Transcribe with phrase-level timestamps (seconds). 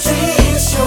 [0.00, 0.78] 追英雄。